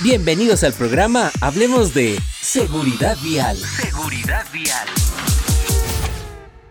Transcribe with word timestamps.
Bienvenidos 0.00 0.62
al 0.62 0.72
programa 0.74 1.32
Hablemos 1.40 1.92
de 1.92 2.20
Seguridad 2.40 3.16
Vial. 3.20 3.56
Seguridad 3.56 4.46
Vial. 4.52 4.86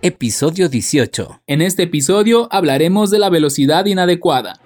Episodio 0.01 0.69
18. 0.69 1.41
En 1.45 1.61
este 1.61 1.83
episodio 1.83 2.47
hablaremos 2.51 3.11
de 3.11 3.19
la 3.19 3.29
velocidad 3.29 3.85
inadecuada. 3.85 4.61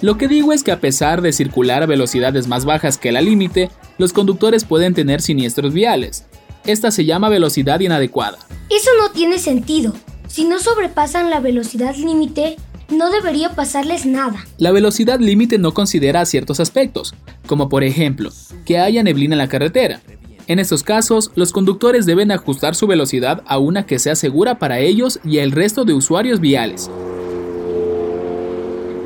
Lo 0.00 0.16
que 0.16 0.28
digo 0.28 0.52
es 0.52 0.62
que 0.62 0.70
a 0.70 0.78
pesar 0.78 1.22
de 1.22 1.32
circular 1.32 1.82
a 1.82 1.86
velocidades 1.86 2.46
más 2.46 2.64
bajas 2.64 2.98
que 2.98 3.10
la 3.10 3.20
límite, 3.20 3.68
los 3.98 4.12
conductores 4.12 4.64
pueden 4.64 4.94
tener 4.94 5.22
siniestros 5.22 5.74
viales. 5.74 6.24
Esta 6.64 6.92
se 6.92 7.04
llama 7.04 7.30
velocidad 7.30 7.80
inadecuada. 7.80 8.38
Eso 8.70 8.90
no 9.00 9.10
tiene 9.10 9.40
sentido. 9.40 9.92
Si 10.28 10.44
no 10.44 10.60
sobrepasan 10.60 11.30
la 11.30 11.40
velocidad 11.40 11.96
límite, 11.96 12.58
no 12.88 13.10
debería 13.10 13.50
pasarles 13.50 14.06
nada. 14.06 14.44
La 14.58 14.72
velocidad 14.72 15.20
límite 15.20 15.58
no 15.58 15.72
considera 15.72 16.24
ciertos 16.26 16.60
aspectos, 16.60 17.14
como 17.46 17.68
por 17.68 17.84
ejemplo, 17.84 18.30
que 18.64 18.78
haya 18.78 19.02
neblina 19.02 19.34
en 19.34 19.38
la 19.38 19.48
carretera. 19.48 20.00
En 20.46 20.58
estos 20.58 20.82
casos, 20.82 21.30
los 21.34 21.52
conductores 21.52 22.04
deben 22.04 22.30
ajustar 22.30 22.74
su 22.74 22.86
velocidad 22.86 23.42
a 23.46 23.58
una 23.58 23.86
que 23.86 23.98
sea 23.98 24.14
segura 24.14 24.58
para 24.58 24.78
ellos 24.78 25.18
y 25.24 25.38
el 25.38 25.52
resto 25.52 25.84
de 25.84 25.94
usuarios 25.94 26.40
viales. 26.40 26.90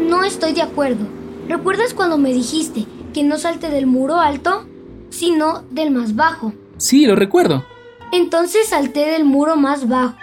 No 0.01 0.25
estoy 0.25 0.53
de 0.53 0.63
acuerdo. 0.63 1.07
¿Recuerdas 1.49 1.95
cuando 1.95 2.19
me 2.19 2.33
dijiste 2.33 2.87
que 3.15 3.23
no 3.23 3.39
salte 3.39 3.71
del 3.71 3.87
muro 3.87 4.17
alto, 4.17 4.67
sino 5.11 5.63
del 5.71 5.93
más 5.93 6.17
bajo? 6.17 6.53
Sí, 6.77 7.07
lo 7.07 7.15
recuerdo. 7.15 7.65
Entonces 8.13 8.69
salté 8.69 9.07
del 9.07 9.25
muro 9.25 9.57
más 9.57 9.89
bajo 9.89 10.17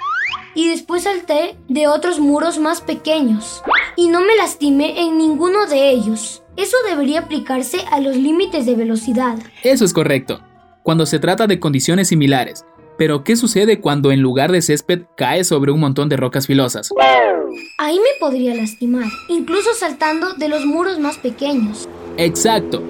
y 0.55 0.69
después 0.69 1.03
salté 1.03 1.57
de 1.67 1.87
otros 1.87 2.19
muros 2.19 2.57
más 2.57 2.81
pequeños 2.81 3.61
y 3.95 4.07
no 4.07 4.21
me 4.21 4.35
lastimé 4.35 5.01
en 5.01 5.17
ninguno 5.17 5.67
de 5.67 5.91
ellos. 5.91 6.41
Eso 6.57 6.77
debería 6.89 7.19
aplicarse 7.19 7.81
a 7.91 7.99
los 7.99 8.15
límites 8.15 8.65
de 8.65 8.75
velocidad. 8.75 9.37
Eso 9.63 9.85
es 9.85 9.93
correcto, 9.93 10.39
cuando 10.83 11.05
se 11.05 11.19
trata 11.19 11.45
de 11.47 11.59
condiciones 11.59 12.07
similares. 12.07 12.65
Pero, 12.97 13.25
¿qué 13.25 13.35
sucede 13.35 13.81
cuando 13.81 14.13
en 14.13 14.21
lugar 14.21 14.53
de 14.53 14.61
césped 14.61 15.01
cae 15.17 15.43
sobre 15.43 15.71
un 15.73 15.81
montón 15.81 16.07
de 16.07 16.15
rocas 16.15 16.47
filosas? 16.47 16.89
Ahí 17.77 17.97
me 17.97 18.19
podría 18.19 18.55
lastimar, 18.55 19.07
incluso 19.27 19.73
saltando 19.73 20.33
de 20.35 20.47
los 20.47 20.65
muros 20.65 20.97
más 20.99 21.17
pequeños. 21.17 21.89
Exacto. 22.17 22.81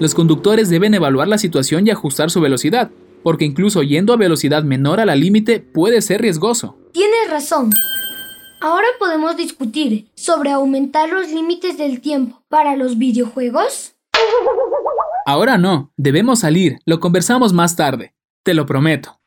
Los 0.00 0.14
conductores 0.14 0.68
deben 0.68 0.94
evaluar 0.94 1.28
la 1.28 1.38
situación 1.38 1.86
y 1.86 1.90
ajustar 1.90 2.30
su 2.30 2.40
velocidad, 2.40 2.90
porque 3.22 3.44
incluso 3.44 3.82
yendo 3.82 4.12
a 4.12 4.16
velocidad 4.16 4.62
menor 4.62 5.00
a 5.00 5.06
la 5.06 5.16
límite 5.16 5.60
puede 5.60 6.02
ser 6.02 6.22
riesgoso. 6.22 6.76
Tienes 6.92 7.30
razón. 7.30 7.70
Ahora 8.60 8.86
podemos 8.98 9.36
discutir 9.36 10.10
sobre 10.14 10.50
aumentar 10.50 11.08
los 11.08 11.28
límites 11.30 11.78
del 11.78 12.00
tiempo 12.00 12.42
para 12.48 12.76
los 12.76 12.98
videojuegos. 12.98 13.94
Ahora 15.26 15.56
no, 15.58 15.92
debemos 15.96 16.40
salir, 16.40 16.78
lo 16.84 17.00
conversamos 17.00 17.52
más 17.52 17.76
tarde, 17.76 18.14
te 18.42 18.52
lo 18.52 18.66
prometo. 18.66 19.20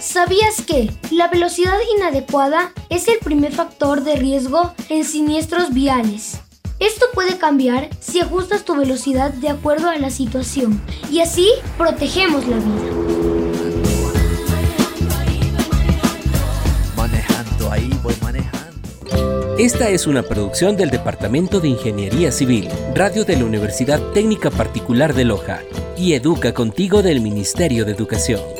¿Sabías 0.00 0.62
que 0.62 0.90
la 1.10 1.28
velocidad 1.28 1.76
inadecuada 1.96 2.72
es 2.88 3.08
el 3.08 3.18
primer 3.18 3.52
factor 3.52 4.02
de 4.02 4.16
riesgo 4.16 4.72
en 4.88 5.04
siniestros 5.04 5.74
viales? 5.74 6.40
Esto 6.80 7.04
puede 7.12 7.36
cambiar 7.36 7.90
si 8.00 8.20
ajustas 8.20 8.64
tu 8.64 8.74
velocidad 8.74 9.34
de 9.34 9.50
acuerdo 9.50 9.90
a 9.90 9.98
la 9.98 10.08
situación 10.08 10.80
y 11.12 11.20
así 11.20 11.46
protegemos 11.76 12.48
la 12.48 12.56
vida. 12.56 12.90
Manejando 16.96 17.70
ahí, 17.70 17.90
voy 18.02 18.14
manejando. 18.22 19.56
Esta 19.58 19.90
es 19.90 20.06
una 20.06 20.22
producción 20.22 20.78
del 20.78 20.88
Departamento 20.88 21.60
de 21.60 21.68
Ingeniería 21.68 22.32
Civil, 22.32 22.70
Radio 22.94 23.26
de 23.26 23.36
la 23.36 23.44
Universidad 23.44 24.00
Técnica 24.14 24.50
Particular 24.50 25.12
de 25.12 25.26
Loja 25.26 25.60
y 25.98 26.14
Educa 26.14 26.54
Contigo 26.54 27.02
del 27.02 27.20
Ministerio 27.20 27.84
de 27.84 27.92
Educación. 27.92 28.59